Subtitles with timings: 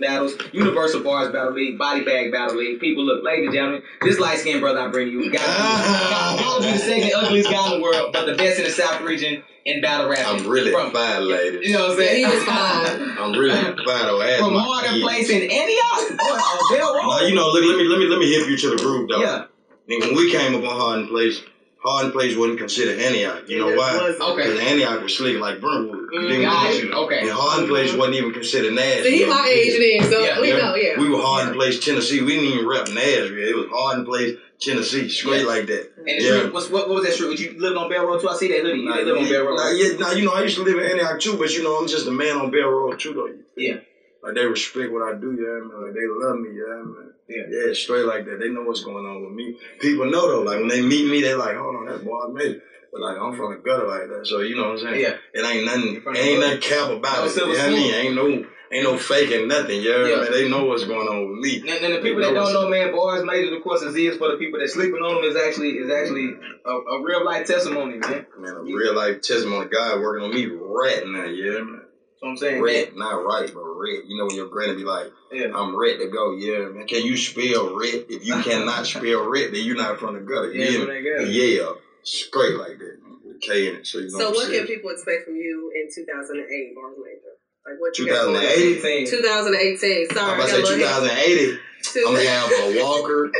[0.00, 2.80] battles, Universal Bars Battle League, Body Bag Battle League.
[2.80, 5.46] People, look, ladies and gentlemen, this light skinned brother I bring you, gotta be, gotta
[5.48, 6.58] ah.
[6.60, 9.42] be the second ugliest guy in the world, but the best in the South region
[9.66, 10.46] in battle rapping.
[10.46, 11.68] I'm really From- fine, ladies.
[11.68, 12.26] You know what I'm saying?
[12.26, 13.18] He is fine.
[13.18, 13.74] I'm really fine.
[13.78, 15.02] Oh, From my Harden.
[15.02, 17.02] Place in Antioch or, or Bell Road.
[17.16, 19.08] Now, you know, look, let me let me let me hip you to the groove
[19.08, 19.20] though.
[19.20, 19.44] Yeah.
[19.88, 21.42] And when we came up on Harden Place,
[21.86, 23.48] Harden Place wasn't considered Antioch.
[23.48, 23.96] You know why?
[23.96, 24.20] wasn't.
[24.20, 24.42] Okay.
[24.42, 26.08] Because Antioch was slick like Brentwood.
[26.10, 26.88] Mm, didn't got get you.
[26.88, 26.94] you.
[26.94, 27.20] Okay.
[27.20, 29.04] And Harden Place wasn't even considered Nashville.
[29.04, 30.56] So he my age then, so Yeah, we Yeah.
[30.58, 30.98] know, yeah.
[31.00, 32.20] We were Harden Place, Tennessee.
[32.22, 33.38] We didn't even rep Nashville.
[33.48, 35.46] It was Harden Place, Tennessee, straight Yeah.
[35.46, 35.92] like that.
[35.98, 36.38] And the Yeah.
[36.38, 37.28] street, what's, what, what was that street?
[37.30, 38.28] Was you living on Bell Road too?
[38.28, 38.80] I see that hoodie.
[38.80, 39.56] You Nah, live on Bell Road.
[39.56, 41.76] nah, yeah, nah, you know, I used to live in Antioch too, but you know,
[41.78, 43.28] I'm just a man on Bell Road too, though.
[43.56, 43.76] Yeah.
[44.22, 45.82] Like they respect what I do, yeah, man.
[45.84, 47.12] Like they love me, yeah, man.
[47.28, 47.42] Yeah.
[47.48, 48.38] Yeah, straight like that.
[48.38, 49.56] They know what's going on with me.
[49.80, 52.62] People know though, like when they meet me, they're like, hold on, that boy it.
[52.92, 54.26] But like I'm from the gutter like that.
[54.26, 55.00] So you know what I'm saying?
[55.00, 55.16] Yeah.
[55.34, 57.36] It ain't nothing ain't nothing cap about it.
[57.36, 57.94] You know what I mean?
[57.94, 60.06] Ain't no ain't no faking nothing, yeah.
[60.06, 60.16] Yeah.
[60.22, 61.60] Man, they know what's going on with me.
[61.60, 64.30] And, and the people that don't know, man, bars major, of course, is is for
[64.30, 67.98] the people that sleeping on them is actually is actually a, a real life testimony,
[67.98, 68.26] man.
[68.38, 71.85] Man, a real life testimony God working on me right now, yeah, man.
[72.16, 72.62] That's what I'm saying.
[72.62, 74.02] Red, not right, but red.
[74.06, 75.52] You know when your granny be like, Yeah.
[75.54, 76.86] I'm red to go, yeah, man.
[76.86, 78.06] Can you spell red?
[78.08, 80.50] If you cannot spell red, then you're not from the gutter.
[80.52, 81.26] Yeah, Yeah, from the gutter.
[81.30, 83.86] yeah, straight like that, with a K in it.
[83.86, 84.18] So you know.
[84.18, 87.36] So I'm what can people expect from you in 2008, Bars Major?
[87.66, 88.42] Like what you got going on?
[88.42, 89.10] 2080.
[89.10, 90.08] 2018.
[90.10, 91.58] Sorry, I'm about to say got 2080.
[91.96, 93.30] I'm gonna have a walker,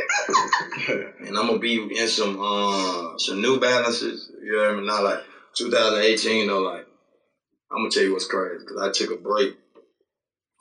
[1.19, 4.29] and I'm gonna be in some uh some New Balances.
[4.41, 4.85] You know what I mean?
[4.85, 5.23] Not like
[5.55, 6.59] 2018 though.
[6.59, 6.86] Like
[7.71, 9.55] I'm gonna tell you what's crazy because I took a break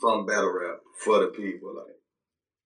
[0.01, 1.75] from battle rap for the people.
[1.75, 1.97] Like,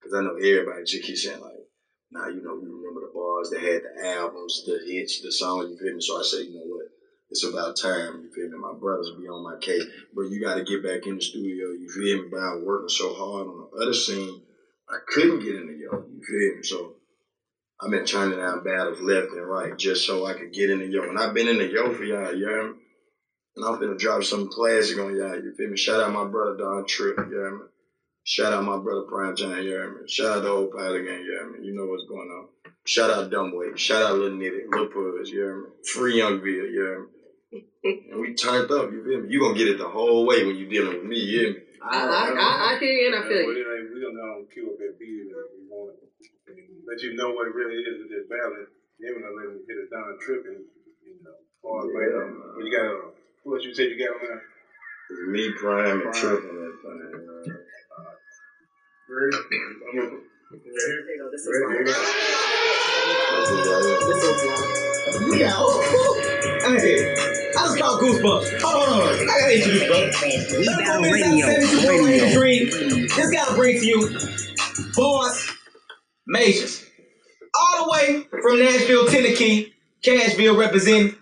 [0.00, 1.66] because I know everybody just keep saying like,
[2.12, 5.70] Nah, you know, we remember the bars that had the albums, the hits, the songs.
[5.70, 6.00] You feel me?
[6.00, 6.86] So I say, you know what?
[7.30, 8.20] It's about time.
[8.22, 8.58] You feel me?
[8.58, 11.70] My brothers be on my case, but you got to get back in the studio.
[11.70, 12.28] You feel me?
[12.28, 14.42] But working so hard on the other scene.
[14.88, 16.02] I couldn't get in the yo.
[16.10, 16.62] You feel me?
[16.64, 16.96] So
[17.80, 20.86] I've been turning down battles left and right just so I could get in the
[20.86, 21.04] yo.
[21.04, 22.74] And I've been in the yo for y'all, you me?
[23.56, 25.76] And I'm gonna drop some classic on y'all, you feel me?
[25.76, 27.64] Shout out my brother Don Trip, you hear me?
[28.24, 30.08] Shout out my brother Prime Time, you hear me?
[30.08, 31.66] Shout out the old pilot gang, you hear me?
[31.66, 32.48] You know what's going on.
[32.86, 33.76] Shout out Dumbway.
[33.76, 35.68] Shout out Little Nitty, Lil Puzz, you hear me?
[35.92, 37.06] Free Youngville, you hear me?
[38.10, 39.28] and we turned up, you feel me?
[39.30, 41.60] You gonna get it the whole way when you dealing with me, you hear me?
[41.82, 43.64] I, I, I, I hear you and I feel Well, you.
[43.64, 46.08] it ain't, we don't know cue up that beat if we want it.
[46.46, 48.68] And let you know what it really is with this balance.
[49.00, 50.60] Then when I let him hit a Don and,
[51.02, 52.20] you know, far as later.
[52.56, 53.09] When you got a,
[53.60, 54.42] what you said you got on there?
[55.10, 56.14] It's me, Prime, and Prime.
[56.14, 57.56] Trip on that thing.
[59.10, 59.36] Ready?
[59.36, 60.10] I'm gonna,
[60.50, 61.24] There you go.
[61.30, 61.92] This is ready?
[61.92, 62.00] fine.
[63.36, 65.38] uh, This is fine.
[65.38, 65.52] Yeah.
[65.56, 66.78] oh, oh.
[66.78, 67.12] Hey,
[67.58, 68.60] I just called Goosebumps.
[68.62, 69.14] Hold on, hold on.
[69.14, 69.98] I gotta introduce, bro.
[70.84, 72.32] Battle Radio, radio.
[72.32, 73.08] Dream.
[73.08, 73.98] Just gotta bring to you
[74.94, 75.50] Bars
[76.26, 76.84] Majors.
[77.54, 81.16] All the way from Nashville, Tennessee, Cashville representing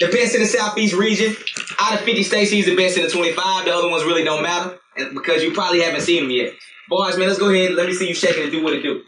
[0.00, 1.36] the best in the Southeast region.
[1.82, 3.64] Out of 50 states, he's the best in the 25.
[3.64, 4.78] The other ones really don't matter
[5.14, 6.52] because you probably haven't seen him yet.
[6.88, 7.72] Boys, man, let's go ahead.
[7.72, 9.02] Let me see you shaking and do what it do.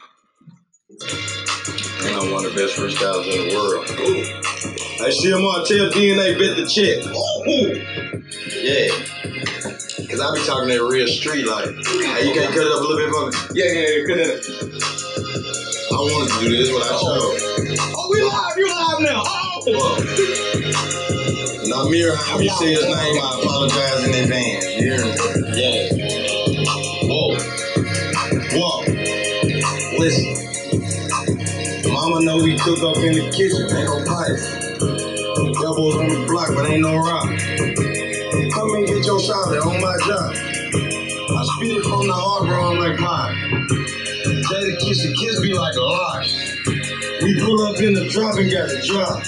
[2.05, 3.91] And I'm one of the best freestylers in the world.
[4.00, 4.25] Ooh.
[5.03, 7.05] Hey, CMR, tell DNA bit the check.
[7.47, 7.77] Ooh.
[8.62, 8.88] Yeah.
[10.09, 12.87] Cause I be talking that real street like, hey, you can't cut it up a
[12.87, 13.32] little bit for me?
[13.55, 14.06] Yeah, yeah, yeah.
[14.06, 15.62] Good enough.
[15.92, 17.42] I wanted to do this, what I chose.
[17.94, 18.56] Oh, we live.
[18.56, 19.22] You live now.
[19.26, 19.60] Oh.
[19.69, 20.00] Whoa.
[21.69, 24.64] Now, Mira, how you say his name, I apologize in advance.
[24.72, 25.12] You hear me?
[25.52, 25.92] Yeah.
[27.12, 27.36] Whoa.
[28.56, 28.84] Whoa.
[29.98, 30.32] Listen.
[31.92, 34.41] Mama know we cook up in the kitchen, ain't no pipe.
[35.62, 37.28] Elbows on the block, but ain't no rock.
[38.54, 40.32] Come and get your shot on my job.
[41.36, 44.01] I spit it from the heart, bro, I'm like pie.
[44.42, 46.26] Jadakiss the kiss be like a lie.
[47.22, 49.22] We pull up in the drop and got the drop.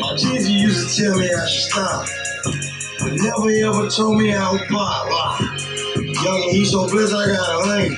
[0.00, 2.06] My kids used to tell me I should stop.
[3.00, 5.08] But never ever told me I would pop.
[5.08, 5.56] Why?
[5.96, 7.96] Young and he so blessed I got a lane.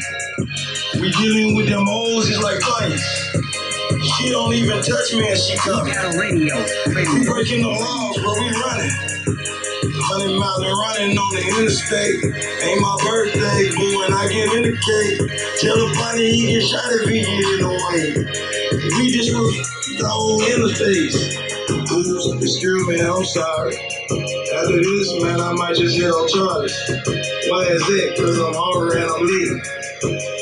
[1.01, 3.31] We dealing with them hoes, it's like fights.
[4.17, 5.93] She don't even touch me and she coming.
[5.93, 6.57] Battle Radio,
[6.87, 7.33] We radio.
[7.33, 8.93] breaking the laws, bro, we running.
[9.83, 12.21] Hundred miles and running on the interstate.
[12.65, 15.19] Ain't my birthday, but when I get in the cake,
[15.61, 18.05] tell the body he get shot if he get in the way.
[18.99, 19.53] We just was
[19.97, 21.17] the whole interstate.
[21.93, 23.77] Oops, excuse me, I'm sorry.
[24.53, 26.77] After this, man, I might just hit on charges.
[27.49, 28.15] Why is that?
[28.21, 29.63] Cause I'm hungry and I'm leaving.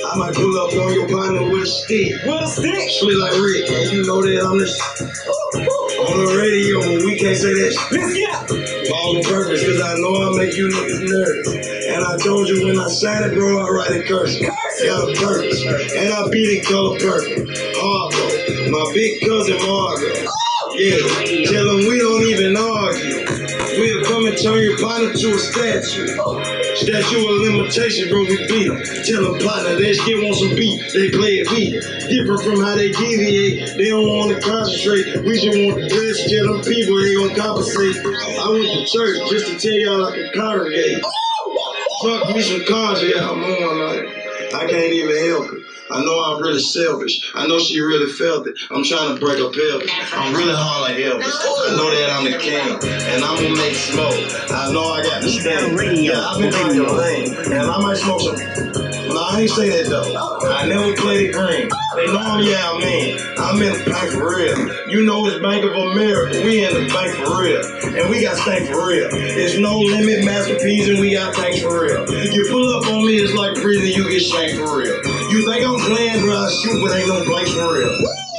[0.07, 2.13] I might pull up on your partner with a stick.
[2.27, 2.91] With a stick.
[2.91, 7.17] Sweet like Rick, and you know that I'm the uh, On the radio, but we
[7.19, 8.91] can't say that shit.
[8.93, 11.67] On purpose, cause I know I make you niggas nervous.
[11.89, 14.43] And I told you when I sign it, bro, I write it cursive.
[14.45, 15.65] Got a purpose.
[15.65, 17.49] And I beat it color purple.
[17.49, 20.29] Harpo, my big cousin Margo.
[20.77, 23.28] Yeah, tell them we don't even argue.
[24.43, 26.07] Turn your partner to a statue.
[26.77, 28.79] Statue of limitation, bro, we beat them.
[29.03, 30.79] Tell them partner, that shit want some beat.
[30.95, 31.75] They play it beat.
[32.07, 33.77] Different from how they deviate.
[33.77, 35.27] They don't want to concentrate.
[35.27, 36.31] We just want the best.
[36.31, 37.99] Tell them people they gonna compensate.
[37.99, 41.03] I went to church just to tell y'all I can congregate.
[42.03, 44.07] Fuck me some cars, yeah, I'm on like
[44.55, 45.78] I can't even help it.
[45.91, 47.33] I know I'm really selfish.
[47.35, 48.59] I know she really felt it.
[48.71, 49.91] I'm trying to break her pelvis.
[50.13, 51.25] I'm really hard like Elvis.
[51.25, 52.77] I know that I'm the king,
[53.09, 54.21] and I'm gonna make smoke.
[54.51, 55.81] I know I got the stamp.
[55.97, 58.37] Yeah, I've been on your lane, and I might smoke some.
[59.09, 60.49] No, I ain't say that though.
[60.49, 61.69] I never played the green.
[61.97, 63.19] They know I'm yeah, I mean.
[63.39, 64.91] I'm in the bank for real.
[64.91, 66.43] You know it's Bank of America.
[66.45, 67.65] We in the bank for real.
[67.97, 69.09] And we got stank for real.
[69.11, 72.05] It's no limit masterpiece and we got tanks for real.
[72.13, 75.18] You pull up on me, it's like prison, you get shanked for real.
[75.29, 77.93] You think I'm playing, bro, I shoot, but ain't no place for real.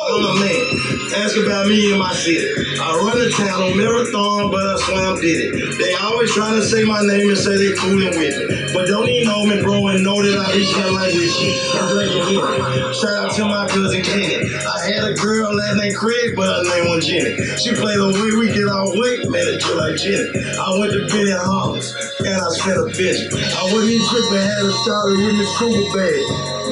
[0.09, 1.21] I'm a oh, man.
[1.21, 2.50] Ask about me and my city.
[2.81, 5.77] I run the town on marathon, but I slam did it.
[5.77, 8.74] They always trying to say my name and say they fooling with me.
[8.74, 11.53] But don't even know me, bro, and know that I reach out like this shit.
[11.77, 12.94] I'm breaking in.
[12.97, 14.50] Shout out to my cousin Kenny.
[14.50, 17.38] I had a girl that named Craig, but her name was Jenny.
[17.62, 20.25] She played the way we get our weight, man, it feel like Jenny.
[20.57, 21.94] I went to Benny Hollis,
[22.25, 23.30] and I spent a bitch.
[23.30, 25.86] I wasn't even tripping, had a started with me super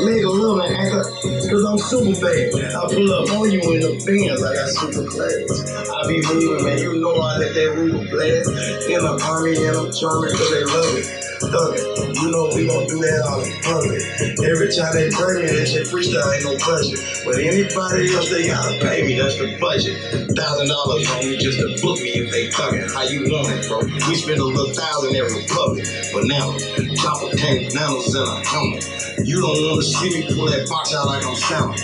[0.05, 1.03] Make a little actor,
[1.49, 2.53] cause I'm super bad.
[2.53, 5.89] I pull up on you in the Benz, I got super class.
[5.89, 8.49] I be moving, man, you know I let that Ruger blast.
[8.89, 11.27] In the army, and I'm charming cause they love it.
[11.37, 14.01] Thuggin', you know we gon' do that all in public.
[14.41, 16.97] Every time they bring me, that shit freestyle ain't no budget.
[17.25, 19.97] But anybody else, they gotta pay me, that's the budget.
[20.33, 22.89] Thousand dollars me just to book me if they thuggin'.
[22.89, 23.85] How you want it, bro?
[23.85, 25.85] We spend a little thousand every public.
[26.13, 26.57] But now,
[26.97, 29.06] chopper tank, nanos in a helmet.
[29.23, 31.79] You don't wanna see me pull that box out like I'm selling.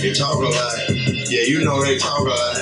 [0.00, 0.76] They talk a lot.
[1.28, 2.56] Yeah, you know they talk a lot.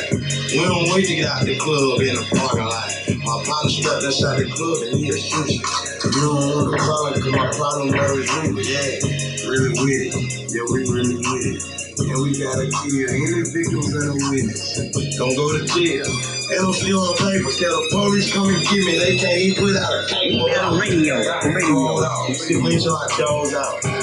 [0.50, 2.90] We don't wait to get out the club in the parking lot.
[3.22, 5.62] My partner strapped inside the club and he a shooter.
[6.10, 8.64] You don't want the problem cause my problem is Ruger.
[8.66, 10.12] Yeah, really with it.
[10.50, 11.62] Yeah, we really with it.
[12.02, 14.82] And we gotta kill any victims and a witness.
[15.14, 16.08] Don't go to jail.
[16.50, 17.54] And I'm still on paper.
[17.54, 18.98] Tell the police come and get me.
[18.98, 20.48] They can't even put out a cable.
[20.80, 21.22] Radio,
[21.54, 22.02] radio.
[22.02, 22.34] out.
[22.34, 23.97] See, wait till I doze out.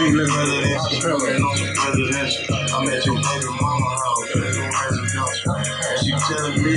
[0.00, 0.10] Out.
[0.10, 1.34] To the big.
[1.34, 2.44] And on the presidential.
[2.74, 4.32] I'm at your baby mama house.
[4.34, 4.56] There's.
[4.56, 6.74] And she telling me,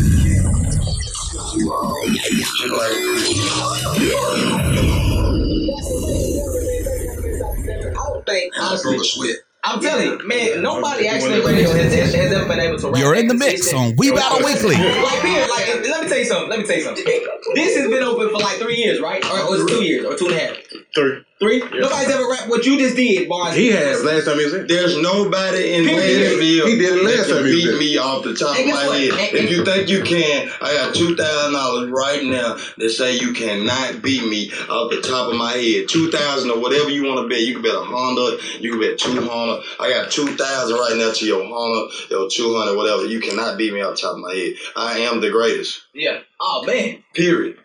[7.92, 9.36] I don't think I broke a sweat.
[9.62, 13.02] I'm telling you, man, nobody actually radio has, has, has ever been able to rap
[13.02, 14.76] You're in the mix on We Battle Weekly.
[14.76, 16.50] Like, period, like, let me tell you something.
[16.50, 17.04] Let me tell you something.
[17.56, 19.24] This has been open for like three years, right?
[19.26, 20.56] Or, or it's two years, or two and a half.
[21.00, 21.24] Three.
[21.40, 21.60] Three?
[21.80, 23.56] Nobody's ever rapped what you just did, bars.
[23.56, 24.68] He has last time he was in.
[24.68, 26.20] There's nobody in Period.
[26.20, 28.88] Nashville He did it last time he was beat me off the top of my
[28.88, 29.00] what?
[29.00, 29.12] head.
[29.12, 33.18] And- if you think you can, I got two thousand dollars right now that say
[33.18, 35.88] you cannot beat me off the top of my head.
[35.88, 37.40] Two thousand or whatever you want to bet.
[37.46, 38.38] You can bet a Honda.
[38.60, 39.62] You can bet two Honda.
[39.80, 43.06] I got two thousand right now to your Honda, your two hundred, whatever.
[43.06, 44.54] You cannot beat me off the top of my head.
[44.76, 45.80] I am the greatest.
[45.94, 46.20] Yeah.
[46.42, 47.02] Oh, man.
[47.14, 47.58] Period.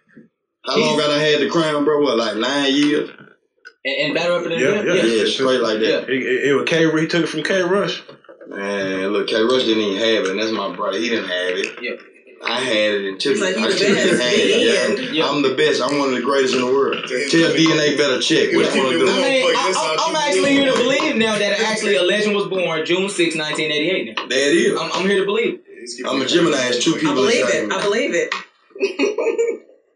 [0.65, 2.01] How long got I had the crown, bro?
[2.03, 3.11] What, like nine years?
[3.85, 5.03] And, and better up in the Yeah, yeah.
[5.05, 6.09] Yeah, straight like that.
[6.09, 6.91] It, it, it was K.
[7.01, 7.63] He took it from K.
[7.63, 8.03] Rush.
[8.49, 9.43] Man, look, K.
[9.43, 10.99] Rush didn't even have it, and that's my brother.
[10.99, 11.83] He didn't have it.
[11.83, 11.93] Yeah.
[12.47, 13.41] I had it and took it.
[13.41, 14.23] like you I the took it and best.
[14.23, 14.61] had it.
[14.61, 15.11] Yeah.
[15.25, 15.29] Yeah.
[15.31, 15.81] I'm the best.
[15.81, 17.05] I'm one of the greatest in the world.
[17.07, 18.53] Tell DNA better check.
[18.53, 19.09] What you want to do?
[19.09, 22.49] I mean, I, I, I'm actually here to believe now that actually a legend was
[22.49, 24.27] born June 6, 1988 now.
[24.27, 24.81] There it is.
[24.81, 25.61] I'm, I'm here to believe.
[26.07, 26.57] I'm a Gemini.
[26.69, 27.69] It's two I people believe it.
[27.69, 27.75] me.
[27.75, 28.35] I believe it.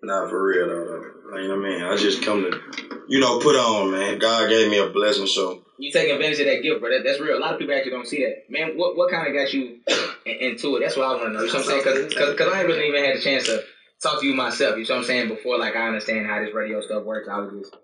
[0.02, 1.18] Not for real though.
[1.30, 1.82] What I mean?
[1.82, 2.61] I just come to,
[3.08, 4.18] you know, put on, man.
[4.18, 6.90] God gave me a blessing, so You take advantage of that gift, bro.
[6.90, 7.38] That, that's real.
[7.38, 8.50] A lot of people actually don't see that.
[8.50, 9.80] Man, what what kind of got you
[10.26, 10.80] into it?
[10.80, 11.42] That's what I want to know.
[11.42, 12.08] You know what I'm saying?
[12.08, 13.62] Because cause, I ain't really even had a chance to
[14.02, 14.76] talk to you myself.
[14.78, 15.28] You know what I'm saying?
[15.28, 17.28] Before, like, I understand how this radio stuff works.
[17.30, 17.76] I was just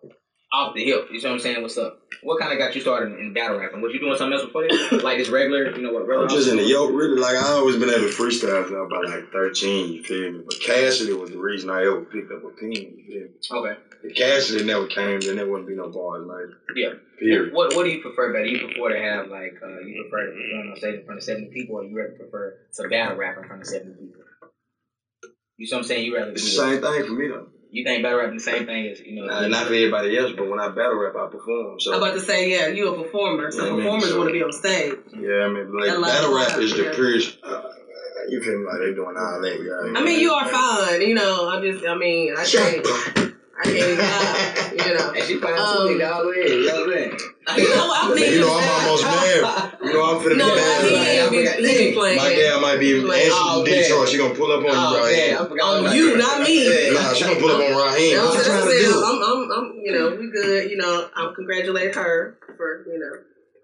[0.54, 1.08] off the hip.
[1.10, 1.62] You know what I'm saying?
[1.62, 2.00] What's up?
[2.22, 3.82] What kind of got you started in, battle rapping?
[3.82, 5.02] Was you doing something else before this?
[5.02, 6.06] Like this regular, you know what?
[6.06, 7.20] Regular I'm just in the yoke, really.
[7.20, 9.92] Like I always been able to freestyle since I was about like 13.
[9.92, 10.42] You feel me?
[10.46, 12.70] But Cassidy was the reason I ever picked up a pen.
[12.72, 13.68] You feel me?
[13.68, 13.80] Okay.
[14.04, 16.58] If Cassidy never came, then there wouldn't be no bars later.
[16.74, 16.92] Yeah.
[17.18, 17.52] Period.
[17.52, 18.46] What What do you prefer better?
[18.46, 21.24] You prefer to have like uh, you prefer to perform on stage in front of
[21.24, 24.22] seventy people, or you rather prefer to battle rap in front of seventy people?
[25.56, 26.06] You see what I'm saying?
[26.06, 27.48] You rather do It's the same thing for me though.
[27.74, 29.26] You think battle rap the same thing as you know?
[29.26, 31.80] Nah, not for everybody else, but when I battle rap, I perform.
[31.80, 34.18] So I'm about to say, yeah, you a performer, so Yeah, I mean, performers so-
[34.18, 34.94] want to be on stage.
[35.12, 36.94] yeah, I mean, like A battle rap rap, is the yeah.
[36.94, 37.36] purest.
[37.42, 37.62] Uh,
[38.28, 38.64] you feel me?
[38.66, 39.58] Like they're doing all that.
[39.60, 41.48] Yeah, I mean, you are fine, you know.
[41.48, 42.86] I just, I mean, I can't,
[43.58, 45.10] I can't, lie, you know.
[45.14, 46.10] And she fine Um, too, nigga.
[46.10, 46.48] All the way.
[46.48, 47.18] You know what I'm saying?
[47.56, 49.76] You know, I mean, You know, I'm almost mad.
[49.84, 51.34] You know, I'm finna No, be he mad.
[51.34, 52.16] ain't he be playing.
[52.16, 53.82] My gal might be Like, and oh, she's man.
[53.82, 54.08] Detroit.
[54.08, 55.36] She gonna pull up on you Oh, right here.
[55.38, 56.18] On you, that.
[56.18, 56.90] not me.
[56.92, 58.16] Nah, she gonna pull up on Raheem.
[58.18, 59.02] What you trying to do?
[59.04, 60.70] I'm, I'm, I'm, you know, we good.
[60.70, 63.14] You know, I'm congratulate her for, you know.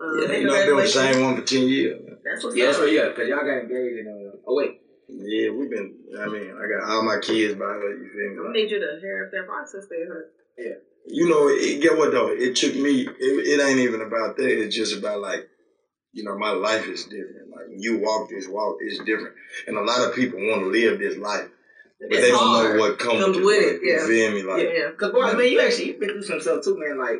[0.01, 1.99] Um, Yeah, you know, I've been with the same one for ten years.
[2.25, 2.85] That's what's Yeah, that's up.
[2.85, 2.93] what.
[2.93, 4.37] Yeah, cause y'all got engaged and uh.
[4.47, 4.79] Oh wait.
[5.13, 5.95] Yeah, we've been.
[6.21, 7.91] I mean, I got all my kids by her.
[7.93, 8.39] You feel me?
[8.39, 10.07] I Like, need you to hear if that process there.
[10.59, 10.65] huh?
[11.07, 12.29] you know, it, get what though?
[12.29, 13.01] It took me.
[13.03, 14.49] It, it ain't even about that.
[14.49, 15.49] It's just about like,
[16.13, 17.51] you know, my life is different.
[17.51, 19.35] Like when you walk this walk, it's different.
[19.67, 21.49] And a lot of people want to live this life,
[22.01, 22.75] but It's they don't hard.
[22.77, 23.75] know what comes, Comes with, with it.
[23.77, 24.01] it, yeah.
[24.03, 24.43] You feel me?
[24.43, 24.91] Like, Yeah.
[24.93, 26.99] Cause boys, man, you actually you've been through some stuff too, man.
[26.99, 27.19] Like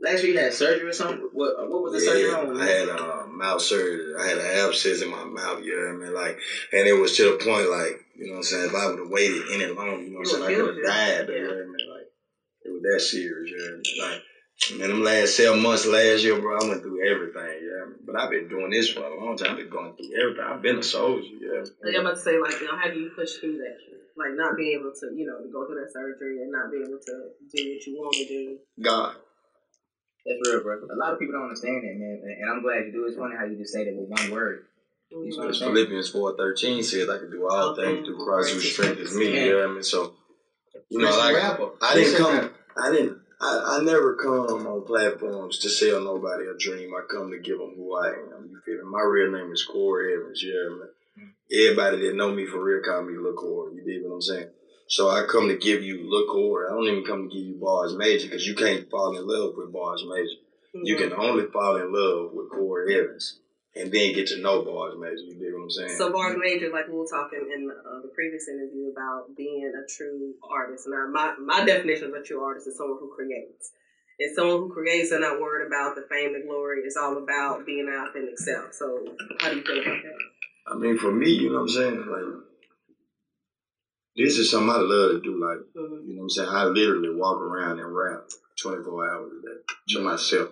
[0.00, 1.28] last year you had surgery or something.
[1.32, 2.56] What what was the surgery on?
[2.56, 4.14] I had uh, mouth surgery.
[4.18, 5.62] I had an abscess in my mouth.
[5.62, 6.14] You know what I mean?
[6.14, 6.38] Like,
[6.72, 8.66] and it was to the point, like, you know what I'm saying?
[8.66, 10.42] If I would have waited any longer, you know what I'm saying?
[10.42, 11.28] I could would've died.
[11.28, 11.38] you.
[11.38, 11.86] Know what I mean?
[11.88, 12.08] Like,
[12.66, 13.50] it was that serious.
[13.50, 14.02] You know what I mean?
[14.02, 14.22] Like,
[14.74, 17.62] man, them last seven months last year, bro, I went through everything.
[17.62, 18.02] You know what I mean?
[18.04, 19.52] But I've been doing this for a long time.
[19.52, 20.44] I've been going through everything.
[20.44, 21.30] I've been a soldier.
[21.38, 21.62] Yeah.
[21.62, 23.78] Like I'm about to say, like, you know, how do you push through that?
[24.18, 26.98] Like, not being able to, you know, go through that surgery and not being able
[26.98, 27.14] to
[27.54, 28.58] do what you want to do.
[28.82, 29.14] God.
[30.28, 30.84] That's real, bro.
[30.92, 32.20] A lot of people don't understand that, man.
[32.22, 33.06] And and I'm glad you do.
[33.06, 34.66] It's funny how you just say that with one word.
[35.08, 35.72] Because mm-hmm.
[35.72, 39.46] Philippians four thirteen says I can do all things through Christ who strengthens me.
[39.46, 39.82] You know what I mean?
[39.82, 40.12] So,
[40.90, 41.70] you know, Christian like.
[41.80, 42.50] I didn't come.
[42.76, 43.18] I didn't.
[43.40, 46.92] I, I never come on platforms to sell nobody a dream.
[46.92, 48.50] I come to give them who I am.
[48.50, 48.90] You feel me?
[48.90, 50.42] My real name is Corey Evans.
[50.42, 50.86] You hear me?
[51.18, 51.70] Mm-hmm.
[51.70, 53.76] Everybody that know me for real call me Lil Corey.
[53.76, 54.50] You dig what I'm saying?
[54.88, 56.66] So I come to give you Lil Corey.
[56.66, 59.52] I don't even come to give you Bars Major because you can't fall in love
[59.54, 60.40] with Bars Major.
[60.72, 60.98] You Mhm.
[60.98, 63.38] can only fall in love with Corey Evans
[63.74, 65.22] and then get to know Bars Major.
[65.22, 65.98] You dig what I'm saying?
[65.98, 69.84] So Bars Major, like we were talking in uh, the previous interview about being a
[69.86, 70.86] true artist.
[70.86, 73.70] Now, my my definition of a true artist is someone who creates.
[74.20, 76.80] And someone who creates and not worried about the fame, the glory.
[76.84, 78.72] It's all about being an authentic self.
[78.72, 80.18] So, how do you feel about that?
[80.66, 82.06] I mean, for me, you know what I'm saying?
[82.06, 82.42] Like,
[84.18, 85.38] this is something I love to do.
[85.40, 86.08] Like, Mhm.
[86.08, 86.48] you know what I'm saying?
[86.48, 88.24] I literally walk around and rap
[88.60, 89.60] 24 hours a day
[89.90, 90.50] to myself.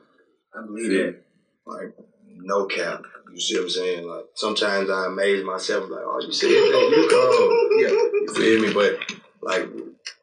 [0.54, 1.22] I believe that.
[1.66, 1.92] Like,
[2.36, 3.02] no cap.
[3.32, 4.06] You see what I'm saying?
[4.06, 7.72] Like, sometimes I amaze myself, like, oh, you said that, you cold.
[7.76, 7.88] Yeah.
[7.90, 8.72] You feel me?
[8.72, 9.00] But,
[9.42, 9.68] like,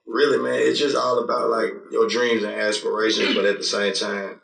[0.08, 3.94] really, man, it's just all about, like, your dreams and aspirations, but at the same
[3.94, 4.40] time,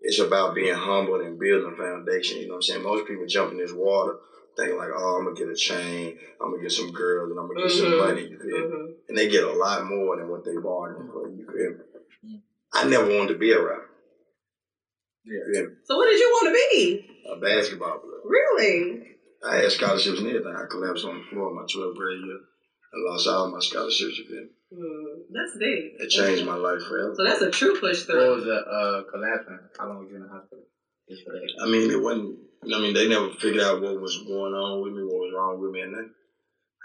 [0.00, 2.38] it's about being humble and building a foundation.
[2.38, 2.82] You know what I'm saying?
[2.84, 4.16] Most people jump in this water
[4.58, 7.30] thinking, like, oh, I'm going to get a chain, I'm going to get some girls,
[7.30, 7.98] and I'm going to get some Mhm.
[7.98, 8.22] money.
[8.26, 8.76] You feel me?
[8.76, 8.94] Mhm.
[9.08, 11.28] And they get a lot more than what they bargained for.
[11.28, 11.70] You feel
[12.26, 12.42] me?
[12.74, 13.88] I never wanted to be a rapper.
[15.24, 15.34] Yeah.
[15.46, 15.74] You feel me?
[15.84, 17.06] So, what did you want to be?
[17.32, 18.20] A basketball player.
[18.24, 19.16] Really?
[19.44, 20.54] I had scholarships and everything.
[20.56, 22.40] I collapsed on the floor my 12th grade year.
[22.92, 24.18] I lost all my scholarships.
[24.18, 24.50] again.
[24.72, 25.94] Mm, that's deep.
[25.98, 27.14] It changed my life forever.
[27.16, 28.34] So that's a true push What through.
[28.34, 29.60] was the uh, collapsing?
[29.78, 30.64] How long was you in the hospital?
[31.08, 31.48] Just for that.
[31.62, 32.38] I mean, it wasn't.
[32.62, 35.60] I mean, they never figured out what was going on with me, what was wrong
[35.60, 36.10] with me, and then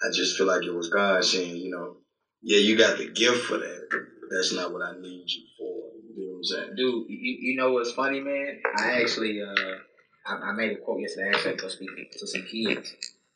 [0.04, 1.98] I just feel like it was God saying, you know,
[2.42, 4.08] yeah, you got the gift for that.
[4.30, 5.92] That's not what I need you for.
[6.16, 6.76] You know what I'm saying?
[6.76, 8.62] Dude, you, you know what's funny, man?
[8.78, 9.76] I actually, uh,
[10.28, 11.30] I, I made a quote yesterday.
[11.30, 12.94] I actually had to speak to some kids,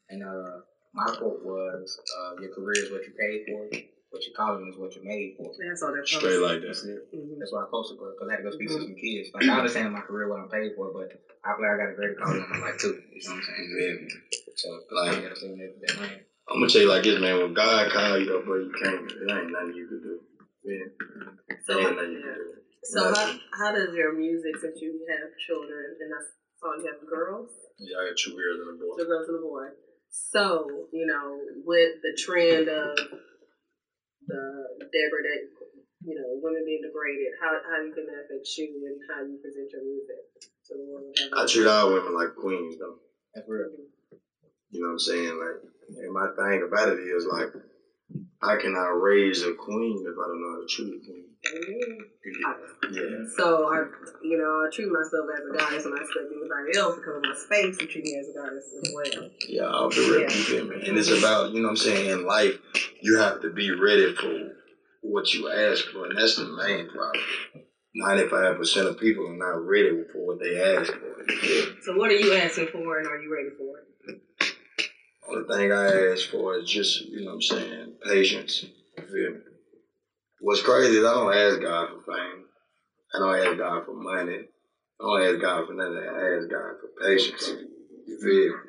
[0.10, 0.60] and uh,
[0.94, 3.97] my quote was, uh, "Your career is what you paid for.
[4.10, 6.96] What your calling is what you're made for." That's all that Straight like That's that.
[6.96, 7.12] it.
[7.12, 7.40] Mhm.
[7.40, 9.30] That's why I posted because I had to go speak to some kids.
[9.34, 11.12] Like I understand my career, what I'm paid for, but
[11.44, 12.96] I feel like I got a greater calling in my life too.
[13.12, 14.08] You know what I'm saying?
[14.08, 14.40] Yeah.
[14.56, 16.20] So Like- I gotta that, that man.
[16.48, 17.38] I'm gonna tell you like this, man.
[17.44, 19.12] When God called you up, bro, you can't.
[19.12, 20.16] It ain't nothing you can do.
[20.64, 20.88] Yeah.
[21.68, 22.34] So, ain't nothing you yeah.
[22.34, 22.64] can do.
[22.84, 26.22] so how, how does your music, since you have children, and I
[26.60, 28.96] saw you have girls, Yeah, I got two girls and a boy.
[28.98, 29.68] two girls and a boy.
[30.10, 32.98] So, you know, with the trend of
[34.28, 35.50] the degradation,
[36.04, 39.40] you know, women being degraded, how how you can that affect you and how you
[39.42, 40.22] present your music
[40.68, 41.16] to the world?
[41.36, 43.00] I treat all women like queens, though.
[43.34, 43.68] That's real.
[43.68, 44.18] Mm-hmm.
[44.72, 45.40] You know what I'm saying?
[45.40, 45.64] Like,
[45.98, 47.56] and my thing about it is like,
[48.42, 51.26] I cannot raise a queen if I don't know how to treat a queen.
[51.48, 52.94] Mm-hmm.
[52.94, 53.26] Yeah.
[53.36, 53.86] So I,
[54.22, 57.16] you know, I treat myself as a goddess, and I expect anybody else to come
[57.24, 59.30] in my space to treat me as a goddess as well.
[59.48, 60.88] Yeah, off the rip, you feel me?
[60.88, 62.60] And it's about, you know what I'm saying, in life,
[63.02, 64.54] you have to be ready for
[65.02, 67.24] what you ask for, and that's the main problem.
[68.00, 71.24] 95% of people are not ready for what they ask for.
[71.32, 71.78] you?
[71.82, 73.86] So what are you asking for, and are you ready for it?
[75.28, 78.64] Only thing I ask for is just, you know what I'm saying, patience.
[78.98, 79.40] You feel me?
[80.40, 82.46] what's crazy is I don't ask God for fame.
[83.14, 84.48] I don't ask God for money.
[85.00, 85.98] I don't ask God for nothing.
[85.98, 87.52] I ask God for patience.
[88.06, 88.54] You feel?
[88.54, 88.60] me?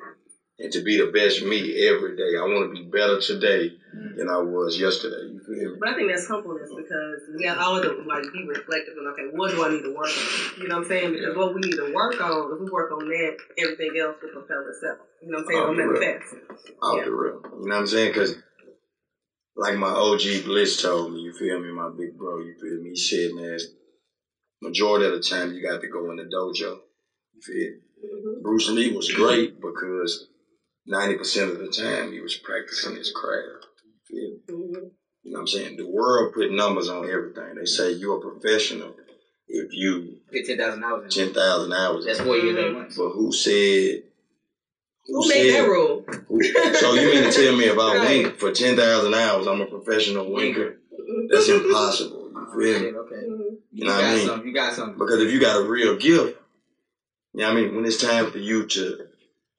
[0.59, 2.37] And to be the best me every day.
[2.37, 3.71] I want to be better today
[4.15, 5.38] than I was yesterday.
[5.49, 5.65] Me?
[5.79, 9.23] But I think that's humbleness because we have always to like be reflective and okay,
[9.31, 10.23] what do I need to work on?
[10.61, 11.11] You know what I'm saying?
[11.11, 14.29] Because what we need to work on, if we work on that, everything else will
[14.29, 14.97] propel itself.
[15.21, 15.59] You know what I'm saying?
[15.59, 16.33] Oh, It'll manifest.
[16.81, 17.03] Off Yeah.
[17.05, 17.41] the real.
[17.43, 18.09] You know what I'm saying?
[18.11, 18.33] Because,
[19.55, 22.91] like my OG Bliss told me, you feel me, my big bro, you feel me?
[22.91, 23.59] He said, man,
[24.61, 26.79] majority of the time you got to go in the dojo.
[27.33, 27.77] You feel me?
[28.03, 28.41] Mhm.
[28.41, 30.27] Bruce Lee was great because
[30.87, 33.65] 90% of the time he was practicing his craft.
[33.83, 34.89] You feel me?
[35.23, 35.77] You know what I'm saying?
[35.77, 37.55] The world put numbers on everything.
[37.55, 38.95] They say you're a professional
[39.47, 41.13] if you Fifteen thousand dollars.
[41.13, 42.05] 10,000 hours.
[42.05, 42.97] That's four years eight months.
[42.97, 44.03] But who said?
[45.07, 46.05] Who made that rule?
[46.27, 46.43] Who,
[46.75, 48.23] so you mean to tell me if I Right.
[48.25, 50.77] wink for 10,000 hours, I'm a professional winker?
[51.29, 52.29] That's impossible.
[52.31, 52.97] You feel me?
[52.97, 53.15] Okay.
[53.15, 53.57] Mhm.
[53.71, 54.25] You know what I got mean?
[54.27, 54.45] some.
[54.47, 54.97] You got some.
[54.97, 56.37] Because if you got a real gift,
[57.33, 57.75] you know what I mean?
[57.75, 59.07] When it's time for you to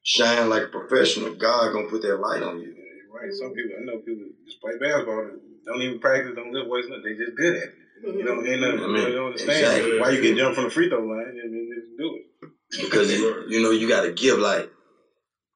[0.02, 2.74] shine like a professional, God gonna put that light on you.
[3.12, 3.32] Right.
[3.32, 6.88] Some people, I know people just play basketball, and don't even practice, don't lift weights,
[6.88, 7.04] nothing.
[7.04, 7.74] They just good at it.
[8.02, 10.00] You don't, ain't nothing, I mean, you don't understand exactly.
[10.00, 11.36] why you can jump from the free throw line.
[11.36, 12.50] I mean, just do it.
[12.82, 14.70] Because you, you know you got to give like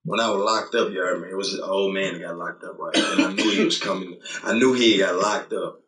[0.05, 1.29] when I was locked up, you heard me.
[1.31, 2.97] It was an old man that got locked up, right?
[2.97, 4.19] And I knew he was coming.
[4.43, 5.81] I knew he got locked up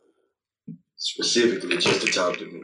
[0.96, 2.62] specifically just to talk to me.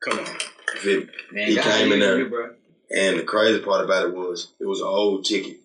[0.00, 0.26] Come on.
[0.74, 1.06] You feel?
[1.32, 2.18] Man, He came in there.
[2.18, 2.50] You, bro.
[2.94, 5.56] And the crazy part about it was it was an old ticket,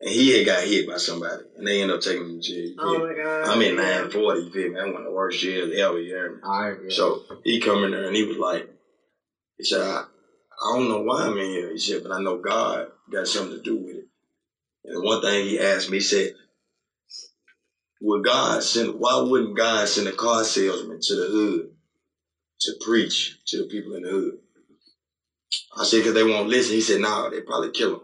[0.00, 2.74] and he had got hit by somebody, and they ended up taking him to jail.
[2.78, 3.48] Oh my god.
[3.48, 4.40] I'm in 940.
[4.40, 4.80] You feel me?
[4.80, 5.98] I'm one of the worst jails ever.
[5.98, 6.38] You heard me?
[6.42, 6.76] Right.
[6.84, 6.94] Yeah.
[6.94, 8.68] So he come in there and he was like,
[9.56, 11.70] he said, I, I don't know why I'm in here.
[11.72, 14.06] He said, but I know God got something to do with it.
[14.84, 16.32] And the one thing he asked me, he said,
[18.00, 21.70] would God send, why wouldn't God send a car salesman to the hood
[22.60, 24.38] to preach to the people in the hood?
[25.76, 26.74] I said, because they won't listen.
[26.74, 28.00] He said, no, they probably kill him.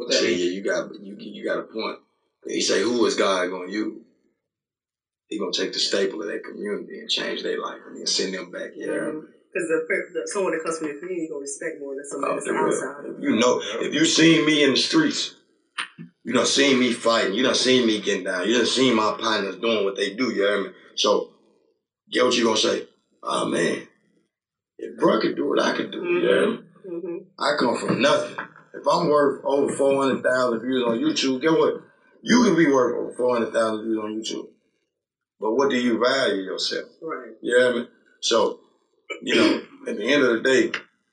[0.00, 0.38] What that said, mean?
[0.38, 1.98] yeah, you got, you, you got a point.
[2.46, 4.02] He say, who is God going to use?
[5.28, 8.34] He going to take the staple of that community and change their life and send
[8.34, 8.70] them back.
[8.74, 9.12] Yeah.
[9.52, 12.36] Because the, the someone that comes from your community gonna respect more than somebody Off
[12.36, 12.66] that's the real.
[12.66, 13.04] outside.
[13.16, 15.34] If you know, if you seen me in the streets,
[16.22, 19.16] you done seen me fighting, you done seen me getting down, you done seen my
[19.18, 20.70] partners doing what they do, you hear me?
[20.94, 21.32] So,
[22.12, 22.86] get what you gonna say?
[23.24, 23.88] Oh man,
[24.78, 26.58] if bro could do it, I could do it, you hear me?
[26.88, 27.16] Mm-hmm.
[27.42, 28.36] I come from nothing.
[28.74, 31.82] If I'm worth over 400,000 views on YouTube, get what?
[32.22, 34.48] You can be worth over 400,000 views on YouTube.
[35.40, 36.88] But what do you value yourself?
[37.02, 37.32] Right.
[37.40, 37.88] You hear me?
[38.20, 38.60] So,
[39.22, 40.70] you know, at the end of the day,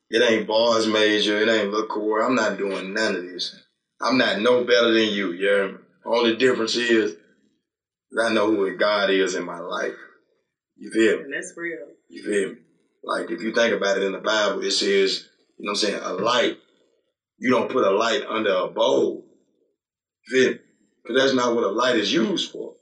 [0.09, 2.21] it ain't bars major, it ain't look core.
[2.21, 3.55] I'm not doing none of this.
[4.01, 5.77] I'm not no better than you, you hear me?
[6.05, 7.15] Only difference is
[8.21, 9.95] I know who God is in my life.
[10.77, 11.23] You feel me?
[11.23, 11.87] And that's real.
[12.09, 12.57] You feel me?
[13.03, 15.89] Like if you think about it in the Bible, it says, you know what I'm
[15.89, 16.57] saying, a light.
[17.39, 19.25] You don't put a light under a bowl.
[20.29, 20.59] Because
[21.15, 22.73] that's not what a light is used for.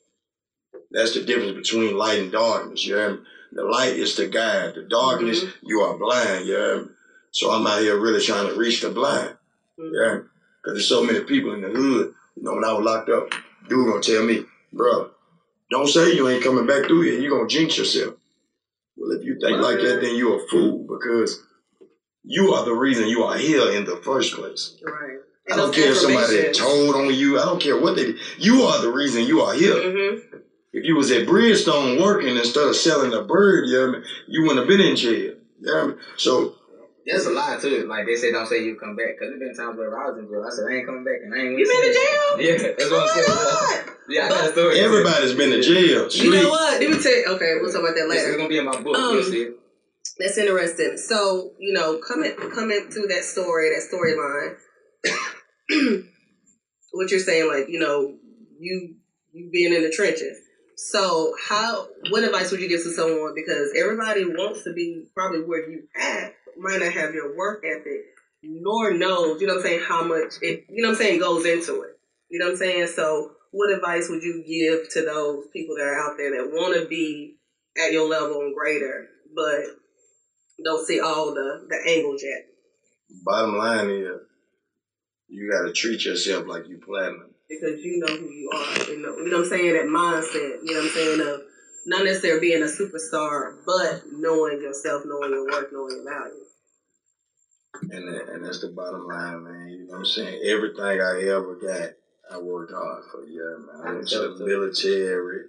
[0.91, 2.85] That's the difference between light and darkness.
[2.85, 3.19] You hear me?
[3.51, 4.75] The light is to guide.
[4.75, 5.67] The darkness, mm-hmm.
[5.67, 6.45] you are blind.
[6.45, 6.87] You hear me?
[7.31, 9.35] So I'm out here really trying to reach the blind.
[9.77, 9.89] Me?
[9.89, 10.23] Because
[10.65, 12.13] there's so many people in the hood.
[12.35, 13.29] You know, when I was locked up,
[13.67, 15.09] dude gonna tell me, bro,
[15.69, 17.19] don't say you ain't coming back through here.
[17.19, 18.15] You're gonna jinx yourself.
[18.95, 21.43] Well, if you think like that, then you're a fool because
[22.25, 24.75] you are the reason you are here in the first place.
[24.81, 25.17] Right.
[25.51, 27.39] I don't care if somebody told on you.
[27.39, 28.17] I don't care what they did.
[28.37, 29.75] You are the reason you are here.
[29.75, 30.37] Mm-hmm.
[30.73, 33.99] If you was at Bridgestone working instead of selling a bird, you, hear me?
[34.27, 35.35] you wouldn't have been in jail.
[35.59, 35.93] You hear me?
[36.17, 36.55] So,
[37.05, 37.87] There's a lot to it.
[37.87, 39.19] Like they say, don't say you come back.
[39.19, 40.43] Cause there's been times where I was in jail.
[40.45, 41.59] I said I ain't coming back, and I ain't.
[41.59, 42.41] You been to jail?
[42.41, 43.25] Yeah, that's what I'm saying.
[43.29, 44.79] Oh my Yeah, I got a story.
[44.79, 46.09] everybody's been to jail.
[46.09, 46.81] You know what?
[46.81, 47.25] Let me tell you.
[47.37, 48.27] Okay, we'll talk about that later.
[48.27, 48.97] It's gonna be in my book.
[48.97, 49.59] Um, You'll see it.
[50.17, 50.97] That's interesting.
[50.97, 54.55] So, you know, coming coming through that story, that storyline,
[56.93, 58.15] what you're saying, like, you know,
[58.59, 58.95] you
[59.33, 60.37] you being in the trenches.
[60.77, 63.33] So, how what advice would you give to someone?
[63.35, 68.05] Because everybody wants to be probably where you at, might not have your work ethic,
[68.43, 71.45] nor knows, you know what I'm saying, how much it, you know I'm saying, goes
[71.45, 71.97] into it.
[72.29, 72.87] You know what I'm saying?
[72.87, 76.79] So, what advice would you give to those people that are out there that want
[76.79, 77.37] to be
[77.77, 79.63] at your level and greater, but
[80.63, 82.45] don't see all the the angles yet?
[83.23, 84.21] Bottom line is,
[85.27, 87.33] you got to treat yourself like you platinum.
[87.47, 88.91] Because you know who you are.
[88.91, 89.73] You know, you know what I'm saying?
[89.73, 91.41] That mindset, you know what I'm saying, of
[91.85, 96.45] not necessarily being a superstar, but knowing yourself, knowing your worth, knowing your value.
[97.91, 99.69] And that, and that's the bottom line, man.
[99.69, 100.41] You know what I'm saying?
[100.45, 101.89] Everything I ever got,
[102.31, 103.23] I worked hard for.
[103.25, 103.87] Yeah, man.
[103.87, 105.43] I went to the military.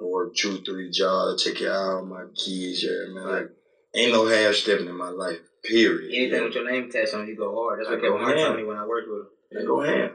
[0.00, 3.26] I work two, three jobs, take care of all my kids, yeah, man.
[3.26, 3.48] Like,
[3.96, 6.10] ain't no half stepping in my life, period.
[6.12, 7.80] Anything with your name attached on you go hard.
[7.80, 9.26] That's what Kevin Hart told me when I worked with him.
[9.52, 10.12] They go ham.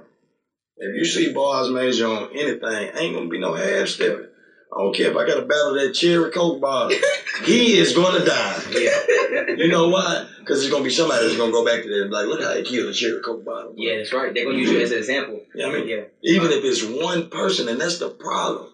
[0.77, 4.27] If you see bars major on anything, ain't gonna be no half stepping.
[4.73, 6.97] I don't care if I gotta battle that cherry coke bottle.
[7.43, 8.61] he is gonna die.
[8.71, 10.25] Yeah, You know why?
[10.39, 12.41] Because there's gonna be somebody that's gonna go back to that and be like, look
[12.41, 13.73] how he killed a cherry coke bottle.
[13.75, 14.33] yeah, that's right.
[14.33, 15.41] They're gonna use you as an example.
[15.53, 15.87] What I mean?
[15.87, 18.71] Yeah, Even if it's one person, and that's the problem.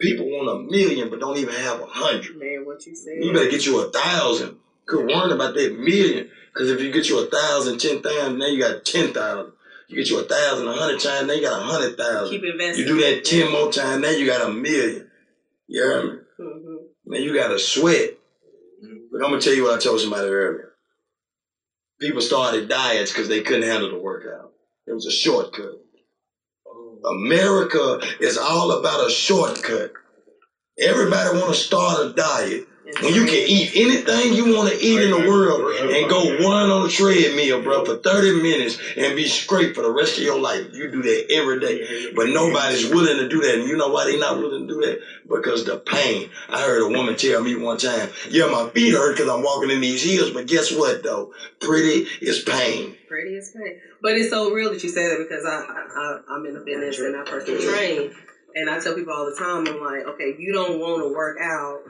[0.00, 2.36] People want a million but don't even have a hundred.
[2.36, 3.14] Man, what you said.
[3.20, 4.56] You better get you a thousand.
[4.86, 6.26] Quit worrying about that million.
[6.52, 9.52] Because if you get you a thousand, ten thousand, now you got ten thousand.
[9.88, 12.34] You get you a thousand, a hundred times, now you got a hundred thousand.
[12.40, 12.86] Keep investing.
[12.86, 15.08] You do that ten more times, now you got a million.
[15.66, 16.16] You hear me?
[16.38, 18.10] hmm Man, you got to sweat.
[19.12, 20.72] But I'm gonna tell you what I told somebody earlier.
[21.98, 24.52] People started diets because they couldn't handle the workout.
[24.86, 25.82] It was a shortcut.
[27.04, 29.92] America is all about a shortcut.
[30.80, 32.66] Everybody want to start a diet
[33.00, 36.70] when you can eat anything you want to eat in the world and go run
[36.70, 40.38] on a treadmill, bro, for 30 minutes and be straight for the rest of your
[40.38, 40.66] life.
[40.72, 42.12] You do that every day.
[42.14, 43.58] But nobody's willing to do that.
[43.60, 45.00] And you know why they're not willing to do that?
[45.28, 46.30] Because the pain.
[46.48, 49.70] I heard a woman tell me one time, yeah, my feet hurt because I'm walking
[49.70, 51.32] in these heels, but guess what though?
[51.60, 52.96] Pretty is pain.
[53.08, 53.78] Pretty is pain.
[54.02, 56.60] But it's so real that you say that because I, I, I I'm in the
[56.60, 58.10] business and I personally train,
[58.54, 61.38] and I tell people all the time, I'm like, okay, you don't want to work
[61.40, 61.82] out,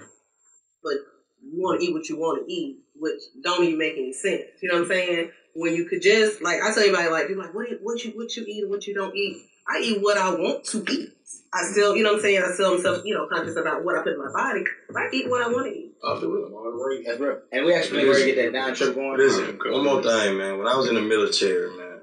[0.82, 0.94] but
[1.42, 4.42] you want to eat what you want to eat, which don't even make any sense.
[4.62, 5.30] You know what I'm saying?
[5.54, 8.04] When you could just like, I tell anybody like, people like, what do you- what
[8.04, 9.42] you what you eat and what you don't eat.
[9.68, 11.10] I eat what I want to eat.
[11.52, 12.42] I still, you know what I'm saying?
[12.42, 14.64] I still am self, you know, conscious about what I put in my body.
[14.88, 15.92] But I eat what I want to eat.
[16.04, 17.06] I do it.
[17.06, 17.38] That's real.
[17.52, 19.18] And we actually ready to get that Don Trip going.
[19.18, 20.58] Listen, one more thing, man.
[20.58, 22.00] When I was in the military, man,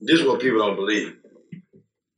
[0.00, 1.16] this is what people don't believe.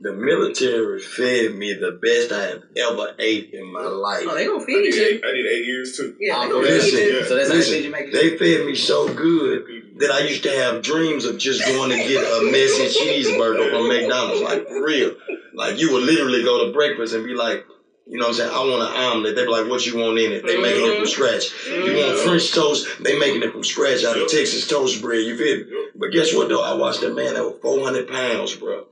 [0.03, 4.25] The military fed me the best I have ever ate in my life.
[4.29, 5.03] Oh, they gonna feed did you.
[5.03, 6.17] eight, I did eight years too.
[6.19, 7.25] Yeah, they Oh, gonna listen, feed you.
[7.25, 8.13] So that's how Listen, they you make it.
[8.13, 9.65] They fed me so good
[9.99, 13.89] that I used to have dreams of just going to get a messy cheeseburger from
[13.89, 15.15] McDonald's, like for real.
[15.55, 17.65] Like you would literally go to breakfast and be like,
[18.07, 18.51] you know what I'm saying?
[18.51, 19.37] I want an omelet.
[19.37, 20.45] They be like, what you want in it?
[20.45, 21.07] They making it from mm-hmm.
[21.07, 21.67] scratch.
[21.67, 22.29] You want mm-hmm.
[22.29, 22.89] French toast?
[23.03, 25.23] They making it from scratch out of Texas toast bread.
[25.23, 25.89] You feel me?
[25.95, 26.63] But guess what though?
[26.63, 28.87] I watched a man that was 400 pounds, bro,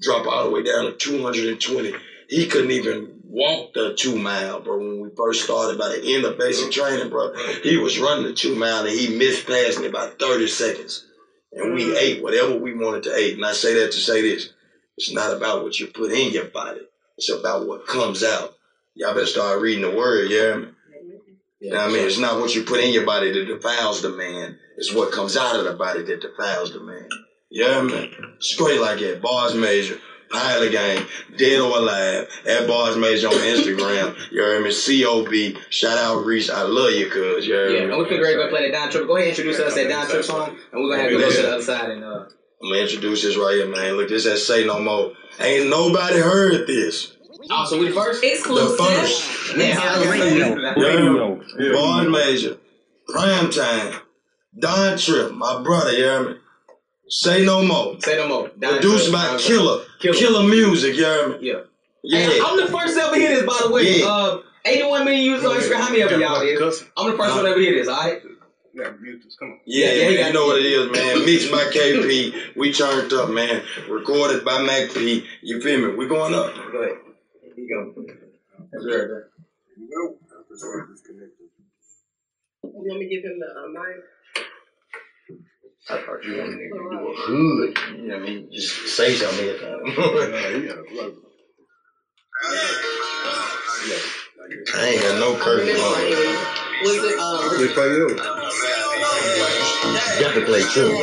[0.00, 1.94] drop all the way down to 220.
[2.28, 4.78] He couldn't even walk the two mile, bro.
[4.78, 7.32] When we first started, by the end of basic training, bro,
[7.62, 11.04] he was running the two mile and he missed passing it by 30 seconds.
[11.52, 13.36] And we ate whatever we wanted to eat.
[13.36, 14.50] And I say that to say this:
[14.98, 18.54] it's not about what you put in your body; it's about what comes out.
[18.94, 20.60] Y'all better start reading the word, yeah.
[21.60, 22.04] You know what I mean?
[22.04, 24.58] It's not what you put in your body that defiles the man.
[24.76, 27.08] It's what comes out of the body that defiles the man.
[27.50, 28.08] Yeah, man.
[28.40, 29.22] Straight like that.
[29.22, 29.98] Bars Major,
[30.30, 31.06] Pilot Gang,
[31.36, 34.14] Dead or Alive, at Bars Major on Instagram.
[34.30, 34.70] You heard me?
[34.70, 35.62] COB.
[35.70, 36.50] Shout out Reese.
[36.50, 37.46] I love you, cuz.
[37.46, 37.92] You heard Yeah, me?
[37.92, 39.06] and we feel great to play that Don Trip.
[39.06, 41.30] Go ahead and introduce us that Don Trip song, and we're gonna have to go
[41.30, 42.24] to the other side and uh.
[42.60, 43.96] I'm gonna introduce this right here, man.
[43.96, 45.12] Look, this has Say No More.
[45.40, 47.16] Ain't nobody heard this.
[47.50, 48.22] Oh, so we the first?
[48.22, 48.76] Exclusive.
[48.76, 49.56] The first.
[49.56, 51.42] Yeah, radio, radio.
[51.56, 51.72] Yeah.
[51.72, 52.58] Bars Major.
[53.08, 53.94] Prime Time.
[54.58, 56.34] Don Trip, my brother, you hear me?
[57.08, 58.00] Say No More.
[58.00, 58.48] Say no more.
[58.58, 59.38] Down Produced trip, by down.
[59.38, 59.84] Killer.
[60.00, 60.14] Killer.
[60.14, 61.38] Killer Music, you hear me?
[61.40, 61.60] Yeah.
[62.02, 62.18] Yeah.
[62.30, 64.00] Hey, I'm the first to ever hear this, by the way.
[64.00, 64.06] Yeah.
[64.06, 65.80] Uh, 81 million users on Instagram.
[65.80, 66.84] How many of y'all is?
[66.96, 68.22] I'm the first one to ever hear this, alright?
[68.74, 68.84] Yeah.
[68.84, 69.60] Come on.
[69.66, 70.26] Yeah, Yeah, yeah, man, yeah.
[70.28, 71.24] you know what it is, man.
[71.24, 72.56] Mixed by KP.
[72.56, 73.62] We turned up, man.
[73.88, 75.24] Recorded by Mac P.
[75.42, 75.96] You feel me?
[75.96, 76.54] We going up.
[76.54, 76.98] Go ahead.
[77.42, 78.02] Here you go.
[78.70, 79.22] That's right, right.
[79.78, 80.20] Nope.
[80.50, 81.48] That's why I'm disconnected.
[82.62, 84.04] You want me give him the uh, mic?
[85.90, 87.78] I thought you wanted to do a hood.
[87.96, 88.52] You know what I mean?
[88.52, 89.46] Just say something.
[89.46, 89.52] Yeah,
[90.48, 91.18] you gotta plug it.
[94.74, 96.02] I ain't got no curtain on.
[96.84, 97.58] Was it um?
[97.58, 98.16] They play you.
[100.20, 100.94] Got to play true.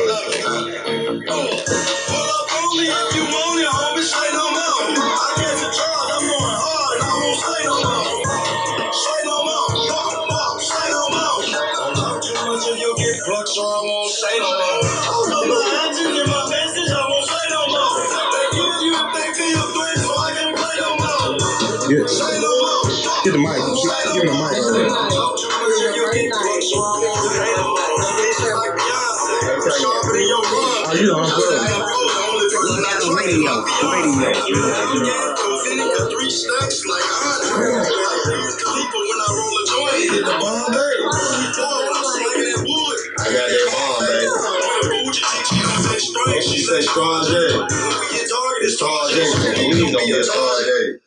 [38.64, 41.04] People when I roll a joint, hit the bomb, baby.
[41.04, 42.98] Before when I'm slinging that wood.
[43.20, 44.26] I got that bomb, baby.
[46.42, 47.32] She say strong J.
[48.62, 49.20] It's tall J.
[49.68, 50.98] We need to get tall J.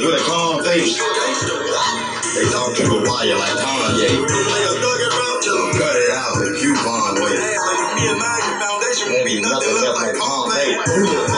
[0.00, 0.96] with a calm face.
[0.98, 4.08] They talk to wire like Kanye.
[5.76, 7.36] Cut it out the coupon way.
[9.12, 11.29] Won't be nothing left like calm face.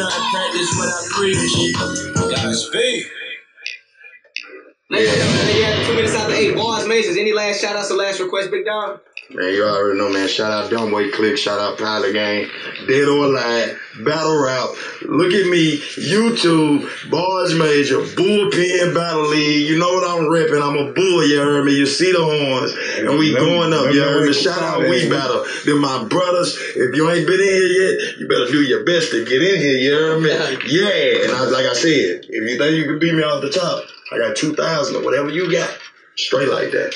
[0.00, 1.74] I'm trying to practice what I preach.
[2.36, 3.04] Godspeed.
[4.90, 6.56] Ladies and gentlemen, you have two minutes after eight.
[6.56, 7.16] Bars, Mazes.
[7.16, 9.00] Any last shout outs or last request, Big Dog?
[9.30, 10.26] Man, you already know, man.
[10.26, 11.36] Shout out Dumbway Click.
[11.36, 12.48] Shout out Pilot Gang.
[12.86, 13.78] Dead or Alive.
[14.02, 14.70] Battle Rap.
[15.02, 15.76] Look at me.
[15.76, 16.88] YouTube.
[17.10, 17.98] Bars Major.
[18.16, 19.68] Bullpen Battle League.
[19.68, 20.62] You know what I'm repping.
[20.62, 21.76] I'm a bull, you heard me.
[21.76, 22.72] You see the horns.
[22.96, 24.32] And we going up, you heard me.
[24.32, 25.44] Shout out We Battle.
[25.66, 26.56] They're my brothers.
[26.74, 29.60] If you ain't been in here yet, you better do your best to get in
[29.60, 30.30] here, you heard me?
[30.72, 31.24] Yeah.
[31.24, 33.84] And I, like I said, if you think you can beat me off the top,
[34.10, 35.76] I got 2,000 or whatever you got.
[36.16, 36.94] Straight like that.